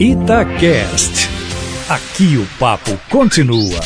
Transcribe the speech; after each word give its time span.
Itacast. 0.00 1.28
Aqui 1.88 2.36
o 2.36 2.44
papo 2.58 2.90
continua. 3.08 3.80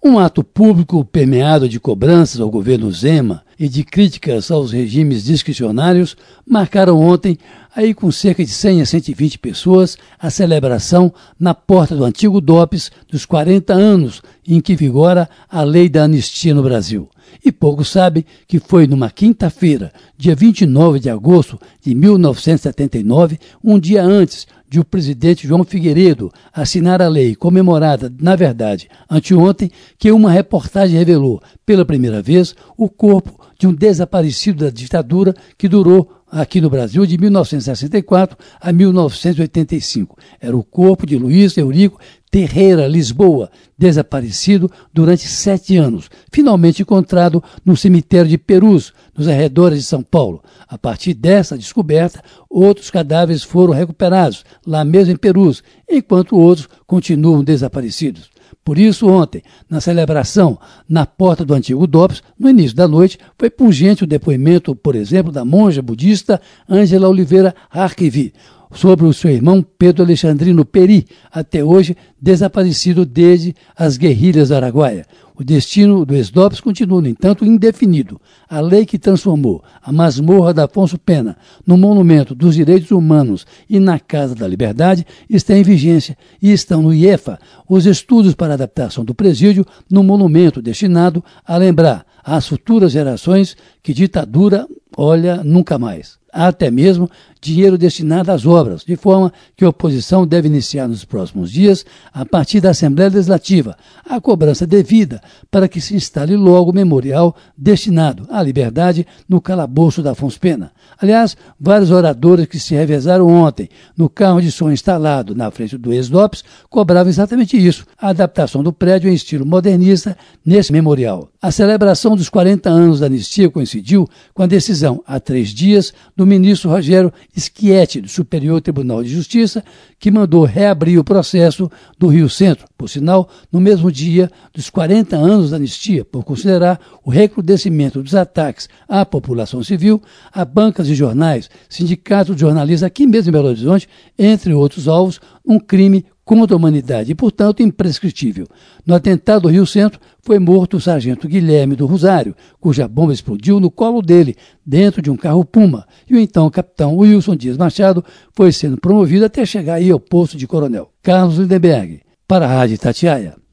Um 0.00 0.16
ato 0.20 0.44
público 0.44 1.04
permeado 1.04 1.68
de 1.68 1.80
cobranças 1.80 2.40
ao 2.40 2.48
governo 2.48 2.92
Zema 2.92 3.42
e 3.58 3.68
de 3.68 3.82
críticas 3.82 4.52
aos 4.52 4.70
regimes 4.70 5.24
discricionários 5.24 6.16
marcaram 6.46 7.00
ontem, 7.00 7.36
aí 7.74 7.92
com 7.92 8.12
cerca 8.12 8.44
de 8.44 8.52
100 8.52 8.82
a 8.82 8.86
120 8.86 9.38
pessoas, 9.40 9.98
a 10.16 10.30
celebração 10.30 11.12
na 11.36 11.54
porta 11.54 11.96
do 11.96 12.04
antigo 12.04 12.40
DOPS 12.40 12.92
dos 13.10 13.26
40 13.26 13.72
anos 13.72 14.22
em 14.46 14.60
que 14.60 14.76
vigora 14.76 15.28
a 15.50 15.64
lei 15.64 15.88
da 15.88 16.04
anistia 16.04 16.54
no 16.54 16.62
Brasil. 16.62 17.08
E 17.44 17.52
poucos 17.52 17.88
sabem 17.88 18.24
que 18.46 18.58
foi 18.58 18.86
numa 18.86 19.10
quinta-feira, 19.10 19.92
dia 20.16 20.34
29 20.34 20.98
de 21.00 21.10
agosto 21.10 21.58
de 21.80 21.94
1979, 21.94 23.38
um 23.62 23.78
dia 23.78 24.02
antes 24.02 24.46
de 24.68 24.80
o 24.80 24.84
presidente 24.84 25.46
João 25.46 25.62
Figueiredo 25.62 26.32
assinar 26.52 27.00
a 27.00 27.08
lei 27.08 27.34
comemorada, 27.34 28.12
na 28.20 28.34
verdade, 28.34 28.88
anteontem, 29.08 29.70
que 29.98 30.10
uma 30.10 30.30
reportagem 30.30 30.98
revelou, 30.98 31.40
pela 31.64 31.84
primeira 31.84 32.20
vez, 32.20 32.54
o 32.76 32.88
corpo 32.88 33.38
de 33.58 33.66
um 33.66 33.72
desaparecido 33.72 34.64
da 34.64 34.70
ditadura 34.70 35.34
que 35.56 35.68
durou 35.68 36.10
aqui 36.26 36.60
no 36.60 36.68
Brasil 36.68 37.06
de 37.06 37.16
1964 37.16 38.36
a 38.60 38.72
1985. 38.72 40.18
Era 40.40 40.56
o 40.56 40.64
corpo 40.64 41.06
de 41.06 41.16
Luiz 41.16 41.56
Eurico 41.56 42.00
Terreira 42.34 42.88
Lisboa, 42.88 43.48
desaparecido 43.78 44.68
durante 44.92 45.28
sete 45.28 45.76
anos, 45.76 46.10
finalmente 46.32 46.82
encontrado 46.82 47.40
no 47.64 47.76
cemitério 47.76 48.28
de 48.28 48.36
Perus, 48.36 48.92
nos 49.16 49.28
arredores 49.28 49.78
de 49.78 49.84
São 49.84 50.02
Paulo. 50.02 50.42
A 50.68 50.76
partir 50.76 51.14
dessa 51.14 51.56
descoberta, 51.56 52.22
outros 52.48 52.90
cadáveres 52.90 53.42
foram 53.42 53.72
recuperados, 53.72 54.44
lá 54.66 54.84
mesmo 54.84 55.12
em 55.12 55.16
Perus, 55.16 55.62
enquanto 55.88 56.36
outros 56.36 56.68
continuam 56.86 57.44
desaparecidos. 57.44 58.34
Por 58.64 58.78
isso, 58.78 59.06
ontem, 59.06 59.42
na 59.68 59.80
celebração 59.80 60.58
na 60.88 61.04
porta 61.04 61.44
do 61.44 61.52
antigo 61.52 61.86
DOPS, 61.86 62.22
no 62.38 62.48
início 62.48 62.74
da 62.74 62.88
noite, 62.88 63.18
foi 63.38 63.50
pungente 63.50 64.04
o 64.04 64.06
depoimento, 64.06 64.74
por 64.74 64.96
exemplo, 64.96 65.30
da 65.30 65.44
monja 65.44 65.82
budista 65.82 66.40
Ângela 66.68 67.08
Oliveira 67.08 67.54
Arquivi, 67.70 68.32
sobre 68.72 69.04
o 69.04 69.12
seu 69.12 69.30
irmão 69.30 69.62
Pedro 69.62 70.02
Alexandrino 70.02 70.64
Peri, 70.64 71.06
até 71.30 71.62
hoje 71.62 71.96
desaparecido 72.20 73.04
desde 73.04 73.54
as 73.76 73.96
guerrilhas 73.96 74.48
do 74.48 74.56
Araguaia. 74.56 75.06
O 75.36 75.42
destino 75.42 76.06
do 76.06 76.14
Esdopes 76.14 76.60
continua, 76.60 77.02
no 77.02 77.08
entanto, 77.08 77.44
indefinido. 77.44 78.20
A 78.48 78.60
lei 78.60 78.86
que 78.86 78.98
transformou 78.98 79.64
a 79.82 79.90
masmorra 79.90 80.54
da 80.54 80.66
Afonso 80.66 80.96
Pena 80.96 81.36
no 81.66 81.76
monumento 81.76 82.36
dos 82.36 82.54
direitos 82.54 82.92
humanos 82.92 83.44
e 83.68 83.80
na 83.80 83.98
Casa 83.98 84.32
da 84.36 84.46
Liberdade 84.46 85.04
está 85.28 85.56
em 85.56 85.64
vigência 85.64 86.16
e 86.40 86.52
estão 86.52 86.82
no 86.82 86.94
IEFA 86.94 87.40
os 87.68 87.84
estudos 87.84 88.34
para 88.34 88.54
adaptação 88.54 89.04
do 89.04 89.12
presídio 89.12 89.66
no 89.90 90.04
monumento 90.04 90.62
destinado 90.62 91.24
a 91.44 91.56
lembrar 91.56 92.06
às 92.22 92.46
futuras 92.46 92.92
gerações 92.92 93.56
que 93.82 93.92
ditadura, 93.92 94.68
olha, 94.96 95.42
nunca 95.42 95.76
mais 95.78 96.22
até 96.34 96.70
mesmo 96.70 97.08
dinheiro 97.40 97.76
destinado 97.76 98.32
às 98.32 98.46
obras, 98.46 98.82
de 98.84 98.96
forma 98.96 99.32
que 99.54 99.64
a 99.64 99.68
oposição 99.68 100.26
deve 100.26 100.48
iniciar 100.48 100.88
nos 100.88 101.04
próximos 101.04 101.52
dias, 101.52 101.84
a 102.12 102.24
partir 102.24 102.60
da 102.60 102.70
Assembleia 102.70 103.10
Legislativa, 103.10 103.76
a 104.04 104.18
cobrança 104.18 104.66
devida 104.66 105.20
para 105.50 105.68
que 105.68 105.80
se 105.80 105.94
instale 105.94 106.36
logo 106.36 106.70
o 106.70 106.74
memorial 106.74 107.36
destinado 107.56 108.26
à 108.30 108.42
liberdade 108.42 109.06
no 109.28 109.42
calabouço 109.42 110.02
da 110.02 110.12
Afonso 110.12 110.40
Pena. 110.40 110.72
Aliás, 110.98 111.36
vários 111.60 111.90
oradores 111.90 112.46
que 112.46 112.58
se 112.58 112.74
revezaram 112.74 113.28
ontem 113.28 113.68
no 113.96 114.08
carro 114.08 114.40
de 114.40 114.50
som 114.50 114.72
instalado 114.72 115.34
na 115.34 115.50
frente 115.50 115.76
do 115.76 115.92
ex-DOPS 115.92 116.44
cobravam 116.70 117.10
exatamente 117.10 117.58
isso, 117.58 117.84
a 118.00 118.08
adaptação 118.08 118.62
do 118.62 118.72
prédio 118.72 119.10
em 119.10 119.14
estilo 119.14 119.44
modernista 119.44 120.16
nesse 120.44 120.72
memorial. 120.72 121.28
A 121.42 121.50
celebração 121.50 122.16
dos 122.16 122.30
40 122.30 122.70
anos 122.70 123.00
da 123.00 123.06
anistia 123.06 123.50
coincidiu 123.50 124.08
com 124.32 124.42
a 124.42 124.46
decisão, 124.46 125.02
há 125.06 125.20
três 125.20 125.50
dias, 125.50 125.92
do 126.16 126.23
do 126.24 126.26
ministro 126.26 126.70
Rogério 126.70 127.12
Schietti, 127.36 128.00
do 128.00 128.08
Superior 128.08 128.58
Tribunal 128.62 129.02
de 129.02 129.10
Justiça, 129.10 129.62
que 129.98 130.10
mandou 130.10 130.44
reabrir 130.44 130.98
o 130.98 131.04
processo 131.04 131.70
do 131.98 132.08
Rio 132.08 132.30
Centro, 132.30 132.66
por 132.78 132.88
sinal, 132.88 133.28
no 133.52 133.60
mesmo 133.60 133.92
dia 133.92 134.30
dos 134.52 134.70
40 134.70 135.16
anos 135.16 135.50
da 135.50 135.56
anistia, 135.56 136.02
por 136.02 136.24
considerar 136.24 136.80
o 137.04 137.10
recrudescimento 137.10 138.02
dos 138.02 138.14
ataques 138.14 138.70
à 138.88 139.04
população 139.04 139.62
civil, 139.62 140.02
a 140.32 140.46
bancas 140.46 140.86
de 140.86 140.94
jornais, 140.94 141.50
sindicatos 141.68 142.34
de 142.34 142.40
jornalistas 142.40 142.86
aqui 142.86 143.06
mesmo 143.06 143.28
em 143.28 143.32
Belo 143.32 143.48
Horizonte, 143.48 143.86
entre 144.18 144.54
outros 144.54 144.88
alvos, 144.88 145.20
um 145.46 145.60
crime 145.60 146.06
contra 146.24 146.54
a 146.54 146.58
humanidade 146.58 147.12
e, 147.12 147.14
portanto, 147.14 147.62
imprescritível. 147.62 148.46
No 148.86 148.94
atentado 148.94 149.42
do 149.42 149.48
Rio 149.48 149.66
Centro, 149.66 150.00
foi 150.22 150.38
morto 150.38 150.76
o 150.76 150.80
sargento 150.80 151.28
Guilherme 151.28 151.76
do 151.76 151.86
Rosário, 151.86 152.34
cuja 152.58 152.88
bomba 152.88 153.12
explodiu 153.12 153.60
no 153.60 153.70
colo 153.70 154.00
dele, 154.00 154.34
dentro 154.64 155.02
de 155.02 155.10
um 155.10 155.16
carro 155.16 155.44
Puma, 155.44 155.86
e 156.08 156.14
o 156.14 156.18
então 156.18 156.48
capitão 156.48 156.96
Wilson 156.96 157.36
Dias 157.36 157.58
Machado 157.58 158.04
foi 158.34 158.50
sendo 158.52 158.78
promovido 158.78 159.24
até 159.24 159.44
chegar 159.44 159.74
aí 159.74 159.90
ao 159.90 160.00
posto 160.00 160.36
de 160.36 160.46
coronel. 160.46 160.90
Carlos 161.02 161.36
Lindenberg, 161.36 162.00
para 162.26 162.46
a 162.46 162.48
Rádio 162.48 162.78
Tatiaia. 162.78 163.43